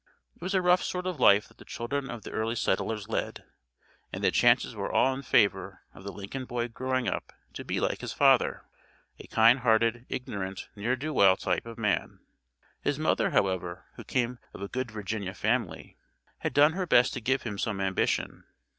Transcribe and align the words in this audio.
It 0.35 0.41
was 0.41 0.55
a 0.55 0.63
rough 0.63 0.81
sort 0.81 1.05
of 1.05 1.19
life 1.19 1.47
that 1.47 1.59
the 1.59 1.63
children 1.63 2.09
of 2.09 2.23
the 2.23 2.31
early 2.31 2.55
settlers 2.55 3.07
led, 3.07 3.43
and 4.11 4.23
the 4.23 4.31
chances 4.31 4.73
were 4.73 4.91
all 4.91 5.13
in 5.13 5.21
favor 5.21 5.83
of 5.93 6.03
the 6.03 6.11
Lincoln 6.11 6.45
boy 6.45 6.69
growing 6.69 7.07
up 7.07 7.31
to 7.53 7.63
be 7.63 7.79
like 7.79 8.01
his 8.01 8.11
father, 8.11 8.65
a 9.19 9.27
kind 9.27 9.59
hearted, 9.59 10.07
ignorant, 10.09 10.69
ne'er 10.75 10.95
do 10.95 11.13
well 11.13 11.37
type 11.37 11.67
of 11.67 11.77
man. 11.77 12.17
His 12.81 12.97
mother, 12.97 13.29
however, 13.29 13.85
who 13.93 14.03
came 14.03 14.39
of 14.55 14.63
a 14.63 14.67
good 14.67 14.89
Virginia 14.89 15.35
family, 15.35 15.97
had 16.39 16.55
done 16.55 16.73
her 16.73 16.87
best 16.87 17.13
to 17.13 17.21
give 17.21 17.43
him 17.43 17.59
some 17.59 17.79
ambition. 17.79 18.45